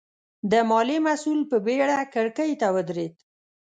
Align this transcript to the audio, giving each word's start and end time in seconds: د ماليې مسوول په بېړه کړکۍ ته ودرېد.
د 0.51 0.53
ماليې 0.69 0.99
مسوول 1.05 1.41
په 1.51 1.57
بېړه 1.65 1.97
کړکۍ 2.13 2.51
ته 2.61 2.67
ودرېد. 2.75 3.13